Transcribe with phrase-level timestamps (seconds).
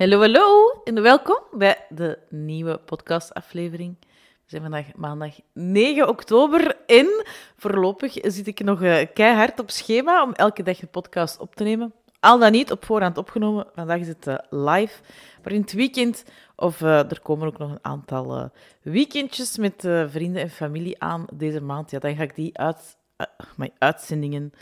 [0.00, 3.96] Hallo, hallo en welkom bij de nieuwe podcastaflevering.
[4.00, 4.06] We
[4.46, 7.24] zijn vandaag maandag 9 oktober en
[7.56, 11.62] voorlopig zit ik nog uh, keihard op schema om elke dag een podcast op te
[11.62, 11.92] nemen.
[12.20, 15.02] Al dan niet op voorhand opgenomen, vandaag is het uh, live.
[15.42, 16.24] Maar in het weekend,
[16.56, 18.50] of uh, er komen ook nog een aantal
[18.82, 22.96] weekendjes met vrienden en familie aan deze maand, ja, dan ga ik die uit,
[23.56, 24.52] mijn uitzendingen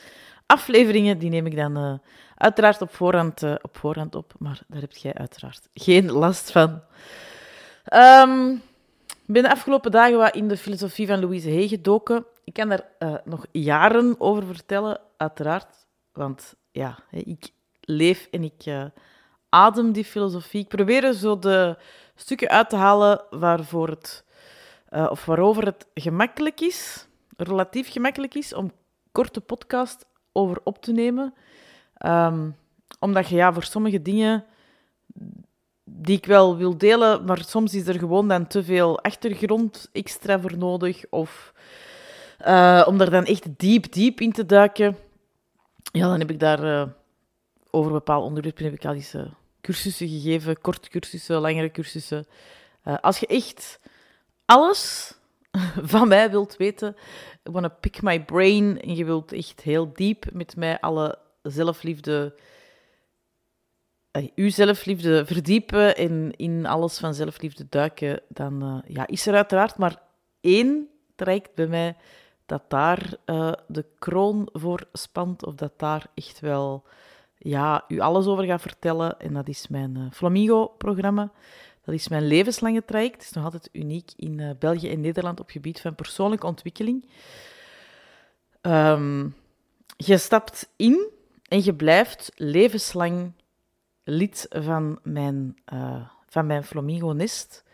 [0.49, 1.93] afleveringen, die neem ik dan uh,
[2.35, 6.83] uiteraard op voorhand, uh, op voorhand op, maar daar heb jij uiteraard geen last van.
[7.93, 8.53] Um,
[9.09, 12.27] ik ben de afgelopen dagen wat in de filosofie van Louise Hay gedoken.
[12.45, 15.87] Ik kan daar uh, nog jaren over vertellen, uiteraard.
[16.13, 18.91] Want ja, ik leef en ik
[19.49, 20.61] adem die filosofie.
[20.61, 21.77] Ik probeer er zo de
[22.15, 24.25] stukken uit te halen waarvoor het,
[24.91, 27.07] of waarover het gemakkelijk is,
[27.37, 28.73] relatief gemakkelijk is, om
[29.13, 31.35] korte podcast over op te nemen.
[32.07, 32.57] Um,
[32.99, 34.45] omdat je ja, voor sommige dingen
[35.85, 40.41] die ik wel wil delen, maar soms is er gewoon dan te veel achtergrond extra
[40.41, 41.05] voor nodig.
[41.11, 41.53] Of
[42.47, 44.97] uh, om er dan echt diep, diep in te duiken.
[45.93, 46.83] Ja, dan heb ik daar uh,
[47.71, 49.23] over bepaalde onderwerpen heb ik al eens uh,
[49.61, 52.27] cursussen gegeven, korte cursussen, langere cursussen.
[53.01, 53.81] als je echt
[54.45, 55.15] alles
[55.95, 56.97] van mij wilt weten,
[57.43, 62.35] wanna pick my brain en je wilt echt heel diep met mij alle zelfliefde,
[64.13, 69.35] uh, uw zelfliefde verdiepen en in alles van zelfliefde duiken, dan uh, ja, is er
[69.35, 70.03] uiteraard maar
[70.41, 71.97] één traject bij mij
[72.47, 76.85] dat daar uh, de kroon voor spant, of dat daar echt wel
[77.39, 79.21] ja, u alles over gaat vertellen.
[79.21, 81.31] En dat is mijn Flamingo-programma.
[81.89, 83.15] Dat is mijn levenslange traject.
[83.15, 87.09] Het is nog altijd uniek in uh, België en Nederland op gebied van persoonlijke ontwikkeling.
[88.63, 89.35] Um,
[89.97, 91.09] je stapt in
[91.43, 93.33] en je blijft levenslang
[94.05, 97.65] lid van mijn, uh, van mijn Flamingo-nest.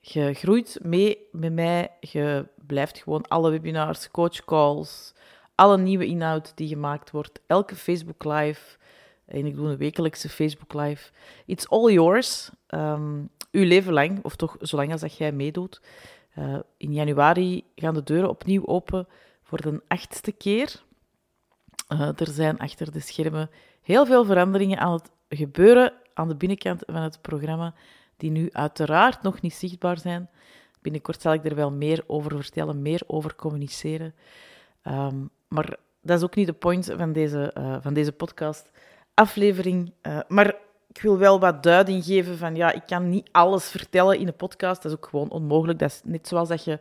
[0.00, 1.90] Je groeit mee met mij.
[2.00, 5.14] Je blijft gewoon alle webinars, coachcalls,
[5.54, 8.76] alle nieuwe inhoud die gemaakt wordt, elke Facebook Live.
[9.24, 11.10] En ik doe een wekelijkse Facebook Live.
[11.46, 12.50] It's all yours.
[12.68, 15.80] Um, uw leven lang, of toch zolang als dat jij meedoet.
[16.38, 19.08] Uh, in januari gaan de deuren opnieuw open
[19.42, 20.82] voor de achtste keer.
[21.92, 23.50] Uh, er zijn achter de schermen
[23.82, 27.74] heel veel veranderingen aan het gebeuren aan de binnenkant van het programma,
[28.16, 30.28] die nu uiteraard nog niet zichtbaar zijn.
[30.80, 34.14] Binnenkort zal ik er wel meer over vertellen, meer over communiceren.
[34.84, 39.92] Um, maar dat is ook niet de point van deze, uh, van deze podcast-aflevering.
[40.28, 40.56] Maar
[40.96, 44.36] ik wil wel wat duiding geven van, ja, ik kan niet alles vertellen in een
[44.36, 44.82] podcast.
[44.82, 45.78] Dat is ook gewoon onmogelijk.
[45.78, 46.78] Dat is net zoals dat je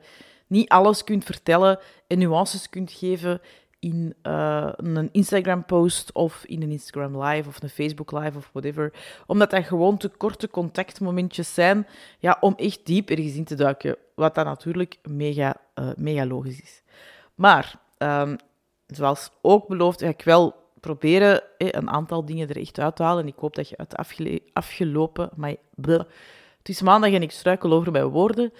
[0.47, 3.41] niet alles kunt vertellen en nuances kunt geven
[3.79, 8.93] in uh, een Instagram-post of in een Instagram Live of een Facebook Live of whatever.
[9.25, 11.87] Omdat dat gewoon te korte contactmomentjes zijn
[12.19, 13.97] ja, om echt diep ergens in te duiken.
[14.15, 16.81] Wat dan natuurlijk mega, uh, mega logisch is.
[17.35, 18.35] Maar, um,
[18.87, 23.23] zoals ook beloofd, ga ik wel proberen een aantal dingen er echt uit te halen.
[23.23, 25.29] En ik hoop dat je uit afgele afgelopen...
[25.35, 25.55] Maar,
[26.57, 28.53] het is maandag en ik struikel over mijn woorden.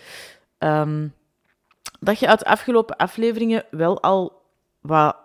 [0.60, 1.14] Um,
[2.00, 4.42] dat je uit de afgelopen afleveringen wel al
[4.82, 5.16] wat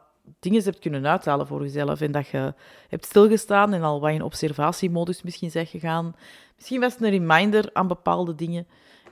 [0.40, 2.00] dingen hebt kunnen uithalen voor jezelf.
[2.00, 2.54] En dat je
[2.88, 6.16] hebt stilgestaan en al wat in observatiemodus misschien zegt gegaan.
[6.56, 8.66] Misschien was het een reminder aan bepaalde dingen.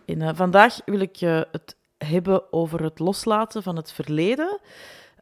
[0.06, 4.60] En uh, vandaag wil ik het hebben over het loslaten van het verleden.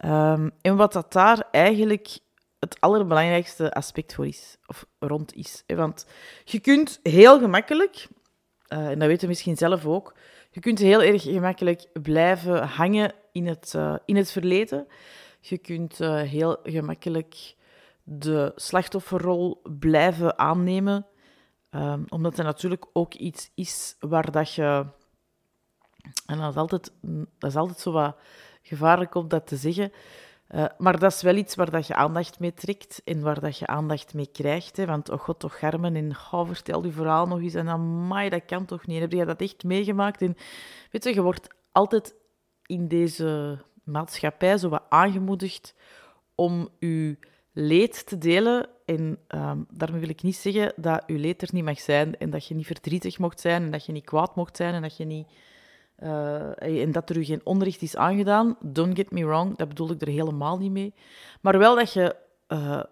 [0.05, 2.19] Um, en wat dat daar eigenlijk
[2.69, 5.63] het allerbelangrijkste aspect voor is, of rond is.
[5.67, 6.05] Want
[6.43, 8.07] je kunt heel gemakkelijk,
[8.69, 10.15] uh, en dat weten we misschien zelf ook,
[10.49, 14.87] je kunt heel erg gemakkelijk blijven hangen in het, uh, in het verleden.
[15.39, 17.55] Je kunt uh, heel gemakkelijk
[18.03, 21.05] de slachtofferrol blijven aannemen,
[21.71, 24.85] um, omdat er natuurlijk ook iets is waar dat je...
[26.25, 26.91] En dat is altijd,
[27.37, 28.17] dat is altijd zo wat
[28.61, 29.91] gevaarlijk om dat te zeggen,
[30.49, 33.57] uh, maar dat is wel iets waar dat je aandacht mee trekt en waar dat
[33.57, 34.77] je aandacht mee krijgt.
[34.77, 34.85] Hè?
[34.85, 37.53] Want, oh god, toch Garmen, en oh, vertel je verhaal nog eens.
[37.53, 38.99] En amai, dat kan toch niet?
[38.99, 40.21] Heb je dat echt meegemaakt?
[40.21, 40.37] En
[40.91, 42.15] weet je, je wordt altijd
[42.65, 45.75] in deze maatschappij zo aangemoedigd
[46.35, 47.17] om je
[47.51, 48.69] leed te delen.
[48.85, 52.29] En um, daarmee wil ik niet zeggen dat je leed er niet mag zijn en
[52.29, 54.97] dat je niet verdrietig mocht zijn en dat je niet kwaad mocht zijn en dat
[54.97, 55.27] je niet
[56.03, 59.91] uh, en dat er u geen onrecht is aangedaan, don't get me wrong, dat bedoel
[59.91, 60.93] ik er helemaal niet mee.
[61.41, 62.15] Maar wel dat je,
[62.47, 62.83] uh,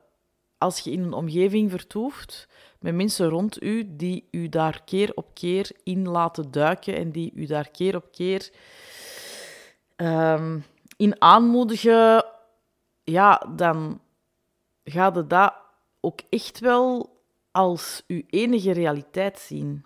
[0.58, 2.48] als je in een omgeving vertoeft
[2.80, 7.32] met mensen rond u die u daar keer op keer in laten duiken en die
[7.36, 8.52] u daar keer op keer
[9.96, 10.66] um,
[10.98, 12.26] in aanmoedigen,
[13.04, 14.02] ja, dan
[14.84, 15.54] gaat het dat
[16.00, 17.20] ook echt wel
[17.52, 19.86] als uw enige realiteit zien.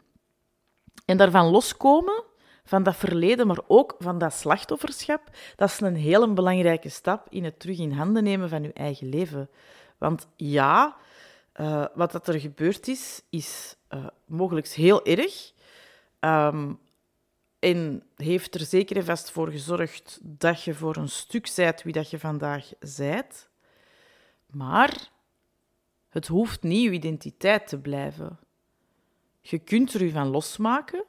[1.06, 2.24] En daarvan loskomen,
[2.69, 7.44] van dat verleden, maar ook van dat slachtofferschap, dat is een hele belangrijke stap in
[7.44, 9.50] het terug in handen nemen van uw eigen leven.
[9.98, 10.95] Want ja,
[11.56, 15.54] uh, wat dat er gebeurd is, is uh, mogelijk heel erg.
[16.19, 16.80] Um,
[17.60, 21.94] en heeft er zeker en vast voor gezorgd dat je voor een stuk zijt wie
[21.94, 23.50] dat je vandaag zijt.
[24.45, 25.10] Maar
[26.10, 28.39] het hoeft niet je identiteit te blijven.
[29.42, 31.04] Je kunt er u van losmaken.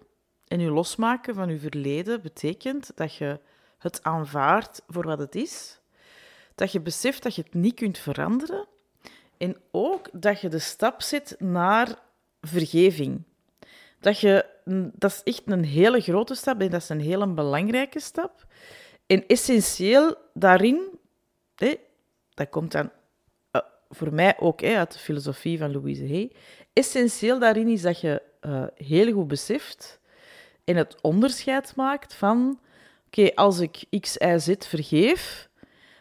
[0.50, 3.40] En je losmaken van je verleden betekent dat je
[3.78, 5.80] het aanvaardt voor wat het is.
[6.54, 8.66] Dat je beseft dat je het niet kunt veranderen.
[9.36, 11.98] En ook dat je de stap zet naar
[12.40, 13.22] vergeving.
[14.00, 14.46] Dat, je,
[14.92, 18.46] dat is echt een hele grote stap en dat is een hele belangrijke stap.
[19.06, 20.98] En essentieel daarin,
[22.34, 22.90] dat komt dan
[23.52, 26.32] uh, voor mij ook hè, uit de filosofie van Louise Hay,
[26.72, 29.99] essentieel daarin is dat je uh, heel goed beseft
[30.64, 32.60] en het onderscheid maakt van,
[33.06, 35.48] oké, als ik X, Y, Z vergeef,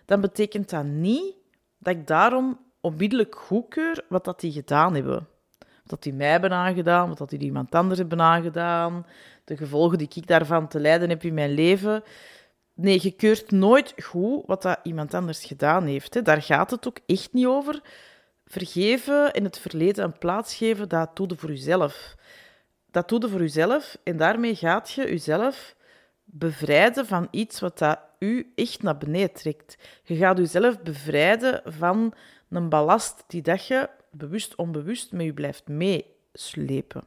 [0.06, 1.34] dan betekent dat niet
[1.78, 5.28] dat ik daarom onmiddellijk goedkeur wat dat die gedaan hebben.
[5.60, 9.06] Wat dat die mij hebben aangedaan, wat dat die iemand anders hebben aangedaan,
[9.44, 12.04] de gevolgen die ik daarvan te lijden heb in mijn leven.
[12.74, 16.14] Nee, je keurt nooit goed wat dat iemand anders gedaan heeft.
[16.14, 16.22] Hè.
[16.22, 17.82] Daar gaat het ook echt niet over.
[18.46, 22.16] Vergeven in het verleden een plaats geven, dat doe je voor jezelf.
[22.92, 25.76] Dat doe je voor jezelf en daarmee gaat je jezelf
[26.24, 29.78] bevrijden van iets wat dat u echt naar beneden trekt.
[30.04, 32.14] Je gaat jezelf bevrijden van
[32.50, 37.04] een ballast die dat je bewust onbewust met je blijft meeslepen.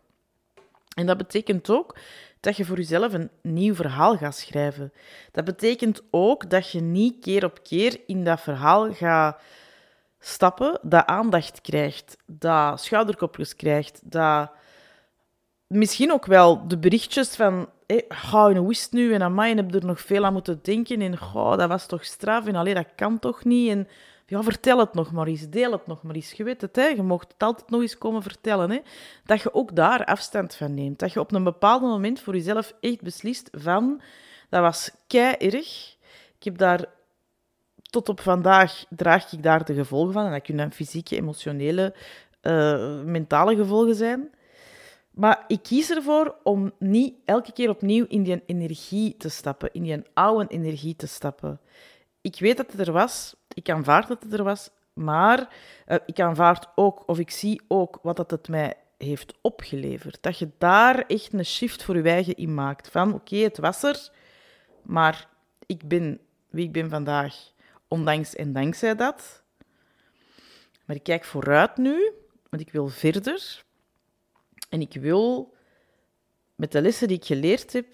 [0.94, 1.96] En dat betekent ook
[2.40, 4.92] dat je voor jezelf een nieuw verhaal gaat schrijven.
[5.32, 9.40] Dat betekent ook dat je niet keer op keer in dat verhaal gaat
[10.18, 14.50] stappen, dat aandacht krijgt, dat schouderkopjes krijgt, dat
[15.72, 19.14] misschien ook wel de berichtjes van hey, oh, het nu?
[19.14, 21.00] En amai, en heb er nog veel aan moeten denken.
[21.00, 22.46] En oh, dat was toch straf.
[22.46, 23.70] En alleen dat kan toch niet?
[23.70, 23.88] En
[24.26, 26.32] ja, vertel het nog maar eens, deel het nog maar eens.
[26.32, 26.86] Je weet het, hè?
[26.86, 28.70] je mocht het altijd nog eens komen vertellen.
[28.70, 28.78] Hè?
[29.24, 30.98] Dat je ook daar afstand van neemt.
[30.98, 34.00] Dat je op een bepaald moment voor jezelf echt beslist van...
[34.48, 35.96] Dat was kei erg.
[36.38, 36.84] Ik heb daar...
[37.82, 40.24] Tot op vandaag draag ik daar de gevolgen van.
[40.24, 41.94] En dat kunnen fysieke, emotionele,
[42.42, 44.30] uh, mentale gevolgen zijn.
[45.12, 49.82] Maar ik kies ervoor om niet elke keer opnieuw in die energie te stappen, in
[49.82, 51.60] die oude energie te stappen.
[52.20, 55.54] Ik weet dat het er was, ik aanvaard dat het er was, maar
[55.88, 60.18] uh, ik aanvaard ook, of ik zie ook wat dat het mij heeft opgeleverd.
[60.20, 62.88] Dat je daar echt een shift voor je eigen in maakt.
[62.88, 64.10] Van oké, het was er,
[64.82, 65.28] maar
[65.66, 66.20] ik ben
[66.50, 67.52] wie ik ben vandaag,
[67.88, 69.42] ondanks en dankzij dat.
[70.84, 72.12] Maar ik kijk vooruit nu,
[72.50, 73.64] want ik wil verder.
[74.72, 75.54] En ik wil
[76.54, 77.86] met de lessen die ik geleerd heb,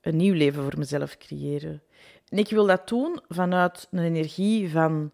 [0.00, 1.82] een nieuw leven voor mezelf creëren.
[2.28, 5.12] En ik wil dat doen vanuit een energie van,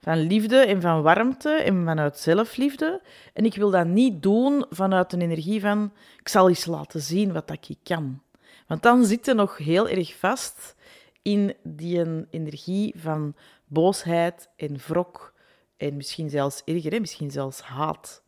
[0.00, 3.02] van liefde en van warmte en vanuit zelfliefde.
[3.32, 7.32] En ik wil dat niet doen vanuit een energie van ik zal eens laten zien
[7.32, 8.22] wat ik kan.
[8.66, 10.74] Want dan zit je nog heel erg vast
[11.22, 13.34] in die energie van
[13.66, 15.34] boosheid en wrok
[15.76, 18.22] en misschien zelfs erger, misschien zelfs haat.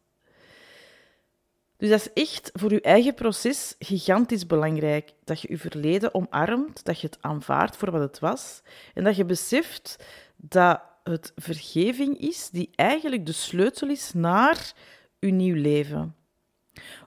[1.84, 5.12] Dus dat is echt voor je eigen proces gigantisch belangrijk.
[5.24, 8.62] Dat je je verleden omarmt, dat je het aanvaardt voor wat het was.
[8.94, 10.04] En dat je beseft
[10.36, 14.72] dat het vergeving is die eigenlijk de sleutel is naar
[15.18, 16.16] je nieuw leven.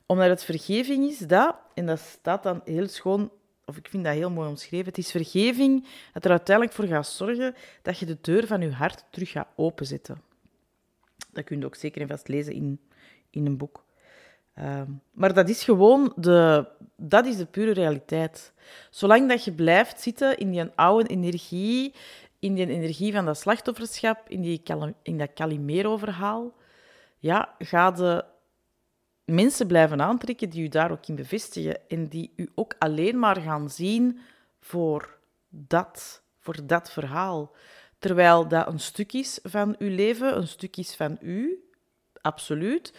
[0.06, 3.32] Omdat het vergeving is dat, en dat staat dan heel schoon,
[3.66, 7.08] of ik vind dat heel mooi omschreven, het is vergeving dat er uiteindelijk voor gaat
[7.08, 10.22] zorgen dat je de deur van je hart terug gaat openzetten.
[11.32, 12.80] Dat kun je ook zeker en vast lezen in,
[13.30, 13.86] in een boek.
[14.58, 18.54] Ehm, maar dat is gewoon de, dat is de pure realiteit.
[18.90, 21.94] Zolang dat je blijft zitten in die oude energie,
[22.40, 24.62] in die energie van dat slachtofferschap, in, die,
[25.02, 26.54] in dat Calimero-verhaal,
[27.18, 28.26] ja, ga de
[29.26, 33.42] mensen blijven aantrekken die u daar ook in bevestigen en die u ook alleen maar
[33.42, 34.20] gaan zien
[34.60, 35.18] voor
[35.50, 37.56] dat, voor dat verhaal.
[38.00, 41.70] Terwijl dat een stuk is van uw leven, een stuk is van u,
[42.22, 42.94] absoluut.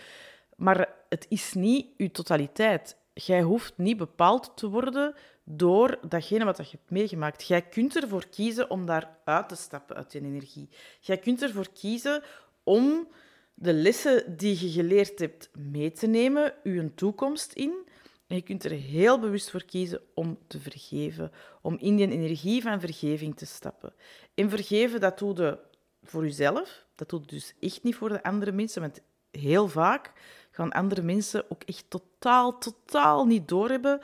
[0.58, 2.96] Maar het is niet uw totaliteit.
[3.12, 7.46] Jij hoeft niet bepaald te worden door datgene wat je hebt meegemaakt.
[7.46, 10.68] Jij kunt ervoor kiezen om daar uit te stappen uit je energie.
[11.00, 12.22] Jij kunt ervoor kiezen
[12.64, 13.08] om
[13.54, 17.86] de lessen die je geleerd hebt mee te nemen, je toekomst in.
[18.26, 22.62] En je kunt er heel bewust voor kiezen om te vergeven, om in die energie
[22.62, 23.94] van vergeving te stappen.
[24.34, 25.58] En vergeven, dat doe je
[26.02, 26.86] voor jezelf.
[26.94, 29.00] Dat doe je dus echt niet voor de andere mensen, want
[29.30, 30.12] heel vaak
[30.58, 34.00] gaan andere mensen ook echt totaal, totaal niet doorhebben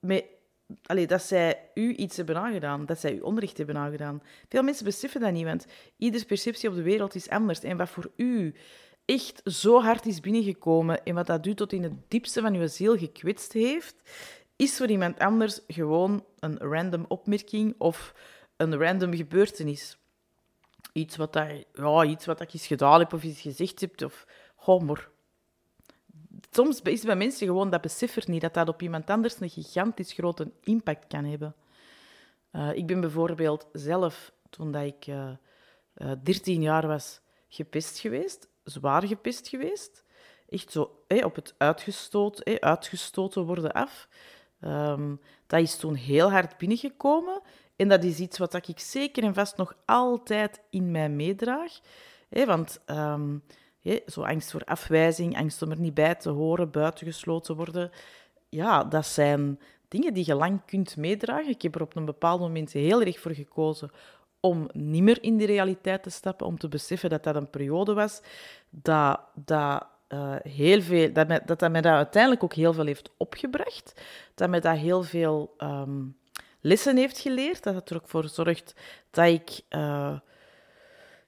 [0.00, 0.24] met,
[0.82, 4.22] allee, dat zij u iets hebben aangedaan, dat zij u onrecht hebben aangedaan.
[4.48, 7.60] Veel mensen beseffen dat niet, want ieders perceptie op de wereld is anders.
[7.60, 8.54] En wat voor u
[9.04, 12.66] echt zo hard is binnengekomen en wat dat u tot in het diepste van uw
[12.66, 13.96] ziel gekwetst heeft,
[14.56, 18.14] is voor iemand anders gewoon een random opmerking of
[18.56, 19.96] een random gebeurtenis.
[20.92, 24.02] Iets wat, daar, ja, iets wat ik eens gedaan heb of iets gezegd heb.
[24.02, 24.26] Of,
[24.64, 25.15] oh.
[26.50, 30.12] Soms is bij mensen gewoon dat besef niet, dat dat op iemand anders een gigantisch
[30.12, 31.54] grote impact kan hebben.
[32.52, 35.30] Uh, ik ben bijvoorbeeld zelf, toen dat ik uh,
[35.96, 38.48] uh, 13 jaar was, gepest geweest.
[38.64, 40.04] Zwaar gepest geweest.
[40.48, 44.08] Echt zo op het uitgestoot, uitgestoten worden af.
[44.60, 47.40] Um, dat is toen heel hard binnengekomen.
[47.76, 51.72] En dat is iets wat ik zeker en vast nog altijd in mij meedraag.
[52.28, 53.42] want um,
[54.06, 57.90] zo angst voor afwijzing, angst om er niet bij te horen, buitengesloten worden.
[58.48, 61.48] Ja, dat zijn dingen die je lang kunt meedragen.
[61.48, 63.90] Ik heb er op een bepaald moment heel erg voor gekozen
[64.40, 67.94] om niet meer in die realiteit te stappen, om te beseffen dat dat een periode
[67.94, 68.20] was
[68.70, 73.10] dat, dat uh, heel veel, dat, mij, dat dat dat uiteindelijk ook heel veel heeft
[73.16, 74.02] opgebracht.
[74.34, 76.16] Dat mij dat heel veel um,
[76.60, 77.62] lessen heeft geleerd.
[77.62, 78.74] Dat het er ook voor zorgt
[79.10, 80.18] dat ik uh,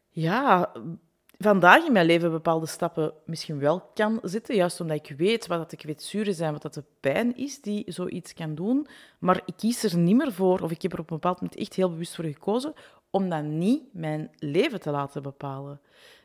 [0.09, 0.73] ja,
[1.39, 4.55] vandaag in mijn leven bepaalde stappen misschien wel kan zetten.
[4.55, 7.85] Juist omdat ik weet wat dat de kwetsuren zijn, wat dat de pijn is die
[7.87, 8.87] zoiets kan doen.
[9.19, 11.59] Maar ik kies er niet meer voor, of ik heb er op een bepaald moment
[11.61, 12.75] echt heel bewust voor gekozen,
[13.11, 15.81] om dat niet mijn leven te laten bepalen.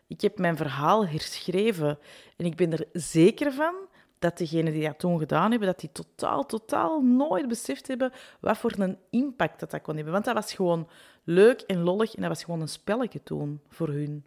[0.08, 2.00] Ik heb mijn verhaal herschreven
[2.38, 3.76] en ik ben er zeker van
[4.20, 8.58] dat degenen die dat toen gedaan hebben, dat die totaal, totaal nooit beseft hebben wat
[8.58, 10.14] voor een impact dat dat kon hebben.
[10.14, 10.88] Want dat was gewoon
[11.24, 14.24] leuk en lollig en dat was gewoon een spelletje toen voor hun.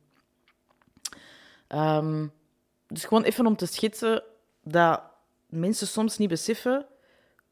[1.68, 2.32] Um,
[2.86, 4.22] dus gewoon even om te schetsen
[4.62, 5.02] dat
[5.46, 6.86] mensen soms niet beseffen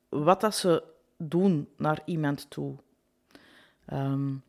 [0.09, 0.83] wat dat ze
[1.16, 2.76] doen naar iemand toe.
[3.92, 4.42] Um,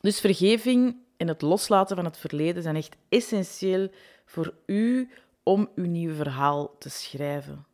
[0.00, 3.90] dus vergeving en het loslaten van het verleden zijn echt essentieel
[4.24, 5.10] voor u
[5.42, 7.66] om uw nieuw verhaal te schrijven.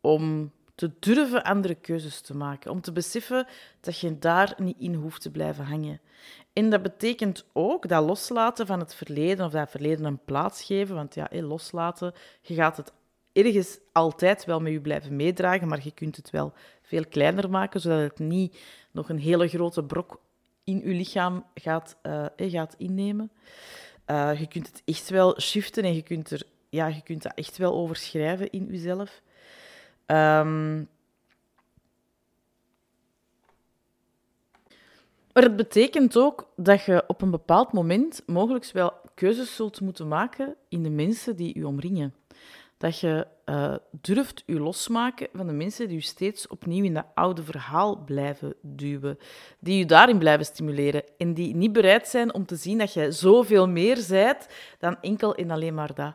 [0.00, 2.70] Om te durven andere keuzes te maken.
[2.70, 3.46] Om te beseffen
[3.80, 6.00] dat je daar niet in hoeft te blijven hangen.
[6.52, 10.94] En dat betekent ook dat loslaten van het verleden, of dat verleden een plaats geven.
[10.94, 12.92] Want ja, loslaten, je gaat het
[13.32, 17.80] ergens altijd wel met je blijven meedragen, maar je kunt het wel veel kleiner maken,
[17.80, 18.58] zodat het niet
[18.90, 20.20] nog een hele grote brok
[20.64, 23.30] in je lichaam gaat, uh, gaat innemen.
[24.06, 27.32] Uh, je kunt het echt wel shiften en je kunt, er, ja, je kunt dat
[27.34, 29.22] echt wel overschrijven in jezelf.
[30.06, 30.88] Um,
[35.32, 40.08] maar het betekent ook dat je op een bepaald moment mogelijk wel keuzes zult moeten
[40.08, 42.14] maken in de mensen die je omringen
[42.82, 47.06] dat je uh, durft je losmaken van de mensen die je steeds opnieuw in dat
[47.14, 49.18] oude verhaal blijven duwen.
[49.58, 51.02] Die je daarin blijven stimuleren.
[51.18, 54.48] En die niet bereid zijn om te zien dat je zoveel meer zijt
[54.78, 56.14] dan enkel en alleen maar dat.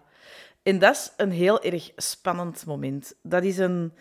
[0.63, 3.15] En dat is een heel erg spannend moment.
[3.21, 3.93] Dat is een,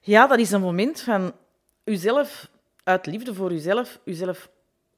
[0.00, 1.32] ja, dat is een moment van
[1.84, 2.50] jezelf,
[2.84, 4.50] uit liefde voor jezelf, jezelf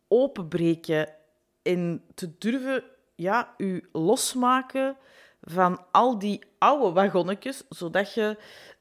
[0.08, 1.08] openbreken
[1.62, 4.96] en te durven ja, je losmaken
[5.40, 8.36] van al die oude wagonnetjes, zodat je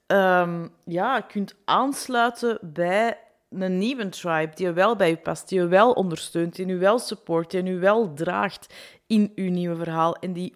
[0.08, 3.18] um, ja, kunt aansluiten bij
[3.50, 7.00] een nieuwe tribe die wel bij je past, die je wel ondersteunt, die je wel
[7.00, 8.74] support, die je wel draagt
[9.08, 10.16] in je nieuwe verhaal.
[10.16, 10.56] En die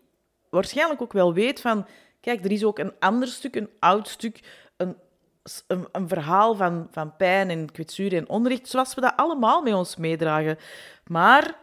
[0.50, 1.88] waarschijnlijk ook wel weet van,
[2.22, 4.39] kijk, er is ook een ander stuk, een oud stuk,
[5.68, 9.96] een, verhaal van, van pijn en kwetsuur en onrecht, zoals we dat allemaal met ons
[9.96, 10.58] meedragen.
[11.08, 11.58] Maar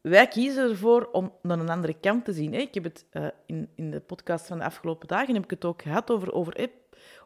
[0.00, 2.54] wij kiezen ervoor om naar een andere kant te zien.
[2.54, 5.64] Ik heb het uh, in, in de podcast van de afgelopen dagen heb ik het
[5.64, 6.70] ook gehad over, over,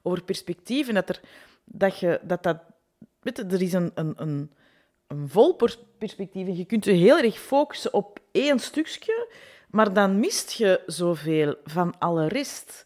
[0.03, 0.89] over perspectief.
[0.89, 1.21] En dat er,
[1.65, 2.59] dat, je, dat, dat
[3.21, 4.53] weet je, er is een, een, een,
[5.07, 5.55] een vol
[5.99, 6.47] perspectief.
[6.47, 9.29] En je kunt je heel erg focussen op één stukje,
[9.71, 12.85] maar dan mist je zoveel van alle rest.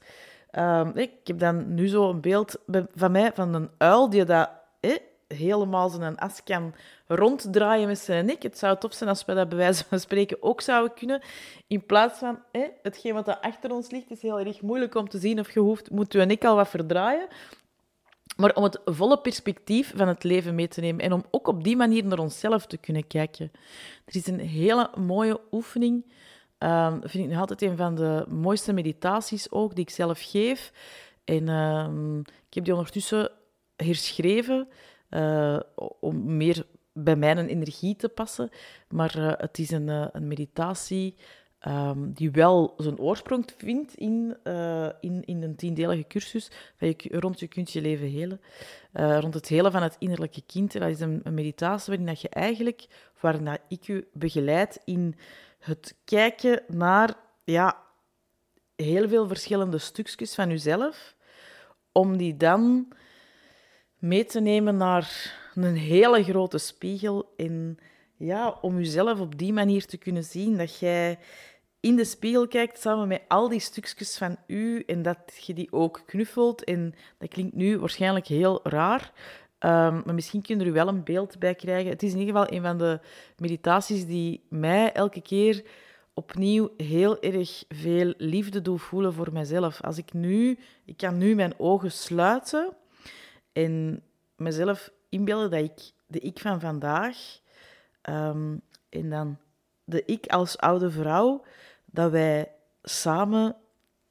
[0.56, 2.58] Uh, ik heb dan nu zo een beeld
[2.94, 4.48] van mij van een uil die dat
[5.28, 6.75] helemaal zijn as kan
[7.06, 8.42] ronddraaien met zijn nek.
[8.42, 11.22] Het zou tof zijn als we dat bij wijze van spreken ook zouden kunnen.
[11.66, 15.08] In plaats van hè, hetgeen wat er achter ons ligt, is heel erg moeilijk om
[15.08, 17.26] te zien of je hoeft, moet je nek al wat verdraaien.
[18.36, 21.64] Maar om het volle perspectief van het leven mee te nemen en om ook op
[21.64, 23.52] die manier naar onszelf te kunnen kijken.
[24.04, 26.04] Er is een hele mooie oefening.
[26.58, 30.72] Uh, vind ik nog altijd een van de mooiste meditaties ook, die ik zelf geef.
[31.25, 31.88] En uh,
[32.48, 33.30] ik heb die ondertussen
[33.76, 34.68] herschreven.
[35.10, 35.60] Uh,
[36.00, 38.50] om meer bij mijn energie te passen.
[38.88, 41.16] Maar uh, het is een, uh, een meditatie
[41.58, 44.36] Ehm, die wel zijn oorsprong vindt in,
[45.00, 48.40] in, in een tiendelige cursus van je, rond je kunt je leven helen.
[48.92, 50.72] Rond het helen van het innerlijke kind.
[50.72, 52.86] Dat is een, een meditatie waarin dat je eigenlijk,
[53.20, 55.14] waarin ik je begeleid in
[55.66, 57.82] het kijken naar ja,
[58.76, 61.16] heel veel verschillende stukjes van jezelf,
[61.92, 62.92] om die dan
[63.99, 67.78] mee te nemen naar een hele grote spiegel en
[68.16, 71.18] ja, om jezelf op die manier te kunnen zien dat jij
[71.80, 75.73] in de spiegel kijkt samen met al die stukjes van u en dat je die
[75.73, 76.64] ook knuffelt.
[76.64, 79.12] En dat klinkt nu waarschijnlijk heel raar,
[79.58, 81.90] um, maar misschien kun je er wel een beeld bij krijgen.
[81.90, 83.00] Het is in ieder geval een van de
[83.36, 85.64] meditaties die mij elke keer
[86.14, 89.82] opnieuw heel erg veel liefde doet voelen voor mezelf.
[89.82, 92.76] Als ik nu, ik kan nu mijn ogen sluiten
[93.52, 94.02] en
[94.36, 97.16] mezelf inbeelden dat ik de ik van vandaag
[98.02, 99.38] um, en dan
[99.84, 101.44] de ik als oude vrouw
[101.84, 103.56] dat wij samen,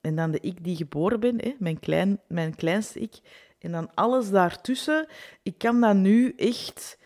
[0.01, 3.19] en dan de ik die geboren ben, hè, mijn, klein, mijn kleinste ik,
[3.65, 5.07] en dan alles daartussen,
[5.43, 6.97] ik kan dat nu echt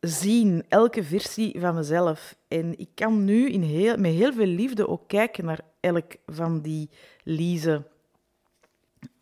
[0.00, 2.36] zien, elke versie van mezelf.
[2.48, 6.60] En ik kan nu in heel, met heel veel liefde ook kijken naar elk van
[6.60, 6.90] die
[7.24, 7.82] Lise.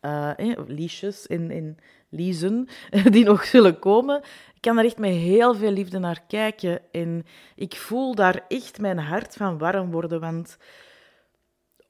[0.03, 0.31] Uh,
[0.67, 1.77] liesjes en, en
[3.13, 4.23] die nog zullen komen.
[4.55, 6.81] Ik kan daar echt met heel veel liefde naar kijken.
[6.93, 10.21] En ik voel daar echt mijn hart van warm worden.
[10.21, 10.59] Want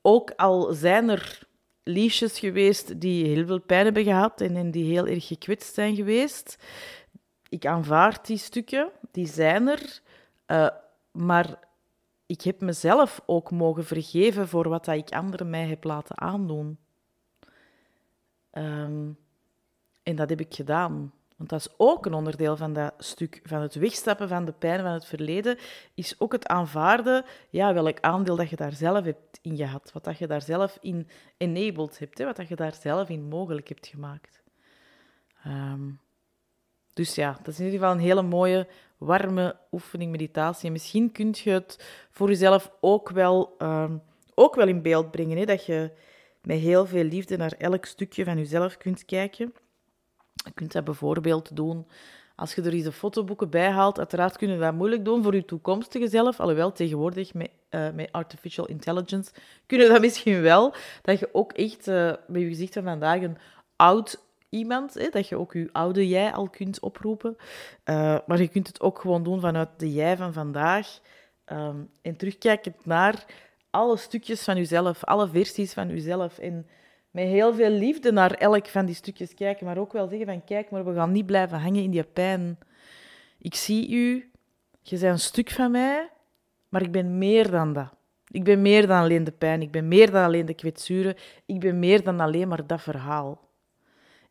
[0.02, 1.49] ook al zijn er
[1.90, 6.56] liesjes geweest die heel veel pijn hebben gehad en, die heel erg gekwetst zijn geweest,
[7.49, 10.00] ik aanvaard die stukken, die zijn er.
[10.47, 10.68] Uh,
[11.11, 11.59] maar
[12.26, 16.78] ik heb mezelf ook mogen vergeven voor wat dat ik anderen mij heb laten aandoen.
[18.52, 19.18] Um,
[20.02, 21.12] en dat heb ik gedaan.
[21.40, 24.80] Want dat is ook een onderdeel van dat stuk, van het wegstappen van de pijn
[24.80, 25.59] van het verleden,
[25.94, 30.04] is ook het aanvaarden, ja, welk aandeel dat je daar zelf hebt in gehad, wat
[30.04, 33.68] dat je daar zelf in enabled hebt, hè, wat dat je daar zelf in mogelijk
[33.68, 34.42] hebt gemaakt.
[35.47, 36.00] Um,
[36.93, 38.67] dus ja, dat is in ieder geval een hele mooie,
[38.99, 40.67] warme oefening, meditatie.
[40.67, 44.02] En misschien kun je het voor jezelf ook wel, um,
[44.34, 45.91] ook wel in beeld brengen, hè, dat je
[46.43, 49.54] met heel veel liefde naar elk stukje van jezelf kunt kijken.
[50.45, 51.87] Je kunt dat bijvoorbeeld doen
[52.41, 53.99] als je er eens een fotoboeken bij haalt.
[53.99, 56.41] Uiteraard kunnen we dat moeilijk doen voor je toekomstige zelf.
[56.41, 59.33] Alhoewel, tegenwoordig met, uh, met artificial intelligence
[59.67, 60.75] kunnen we dat misschien wel.
[61.03, 63.39] Dat je ook echt uh, met je gezicht van vandaag een
[63.76, 67.37] oud iemand, hè, dat je ook je oude jij al kunt oproepen.
[67.85, 70.99] Uh, maar je kunt het ook gewoon doen vanuit de jij van vandaag.
[71.53, 73.25] Um, en terugkijkend naar
[73.71, 76.39] alle stukjes van jezelf, alle versies van jezelf.
[76.39, 76.67] En
[77.10, 80.44] met heel veel liefde naar elk van die stukjes kijken, maar ook wel zeggen van
[80.44, 82.58] kijk, maar we gaan niet blijven hangen in die pijn.
[83.38, 84.30] Ik zie u,
[84.82, 86.10] je bent een stuk van mij,
[86.68, 87.94] maar ik ben meer dan dat.
[88.26, 91.14] Ik ben meer dan alleen de pijn, ik ben meer dan alleen de kwetsuren,
[91.46, 93.49] ik ben meer dan alleen maar dat verhaal.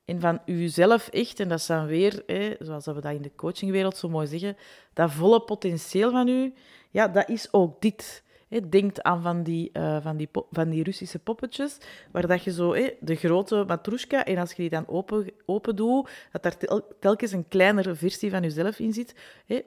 [0.05, 3.35] En van uzelf echt, en dat is dan weer, hè, zoals we dat in de
[3.35, 4.57] coachingwereld zo mooi zeggen,
[4.93, 6.53] dat volle potentieel van u,
[6.89, 8.23] ja, dat is ook dit.
[8.69, 11.77] Denk aan van die, uh, van, die van die Russische poppetjes,
[12.11, 16.09] waar dat je zo de grote matroeska, en als je die dan open, open doet,
[16.31, 19.15] dat daar telkens een kleinere versie van jezelf in zit.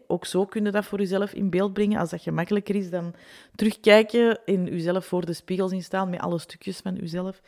[0.06, 3.14] Ook zo kun je dat voor jezelf in beeld brengen, als dat gemakkelijker is dan
[3.54, 7.42] terugkijken en jezelf voor de spiegel zien staan met alle stukjes van jezelf.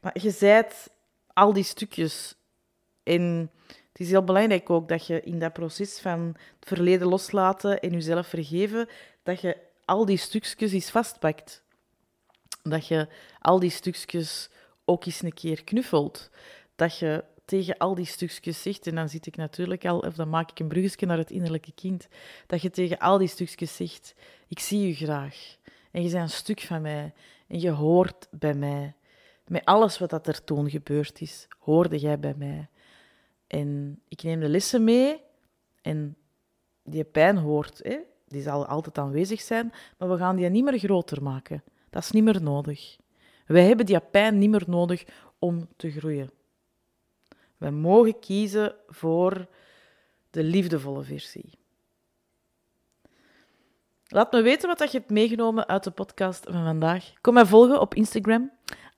[0.00, 0.90] Maar je zijt
[1.32, 2.34] al die stukjes.
[3.02, 3.50] En
[3.88, 7.90] het is heel belangrijk ook dat je in dat proces van het verleden loslaten en
[7.90, 8.88] jezelf vergeven,
[9.22, 9.56] dat je
[9.88, 11.62] al die stukjes eens vastpakt.
[12.62, 13.08] Dat je
[13.40, 14.50] al die stukjes
[14.84, 16.30] ook eens een keer knuffelt.
[16.76, 20.28] Dat je tegen al die stukjes zegt, en dan zit ik natuurlijk al, of dan
[20.28, 22.08] maak ik een bruggetje naar het innerlijke kind,
[22.46, 24.14] dat je tegen al die stukjes zegt,
[24.48, 25.56] ik zie je graag.
[25.90, 27.12] En je bent een stuk van mij.
[27.46, 28.94] En je hoort bij mij.
[29.46, 32.68] Met alles wat dat er toen gebeurd is, hoorde jij bij mij.
[33.46, 35.22] En ik neem de lessen mee
[35.82, 36.16] en
[36.82, 37.80] die pijn hoort.
[37.82, 37.98] Hè?
[38.28, 41.62] Die zal altijd aanwezig zijn, maar we gaan die niet meer groter maken.
[41.90, 42.96] Dat is niet meer nodig.
[43.46, 45.04] Wij hebben die pijn niet meer nodig
[45.38, 46.30] om te groeien.
[47.56, 49.46] Wij mogen kiezen voor
[50.30, 51.58] de liefdevolle versie.
[54.06, 57.12] Laat me weten wat je hebt meegenomen uit de podcast van vandaag.
[57.20, 58.50] Kom mij volgen op Instagram,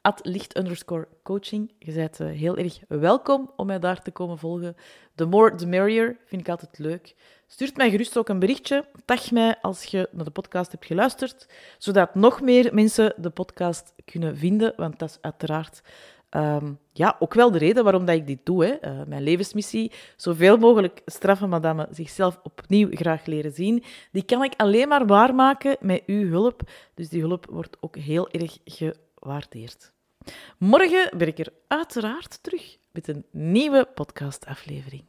[0.02, 1.72] at licht underscore coaching.
[1.78, 4.76] Je bent eh, heel erg welkom om mij daar te komen volgen.
[5.14, 6.16] The more, the merrier.
[6.24, 7.14] Vind ik altijd leuk.
[7.46, 8.84] Stuurt mij gerust ook een berichtje.
[9.04, 11.48] Tag mij als je naar de podcast hebt geluisterd.
[11.78, 14.72] Zodat nog meer mensen de podcast kunnen vinden.
[14.76, 15.82] Want dat is uiteraard
[16.28, 18.64] ehm, ja, ook wel de reden waarom dat ik dit doe.
[18.64, 18.70] Hè.
[18.70, 23.82] Eh, mijn levensmissie, zoveel mogelijk straffen madame zichzelf opnieuw graag leren zien.
[24.12, 26.62] Die kan ik alleen maar waarmaken met uw hulp.
[26.94, 29.92] Dus die hulp wordt ook heel erg ge waardeert.
[30.58, 35.04] Morgen ben ik er uiteraard terug met een nieuwe podcastaflevering.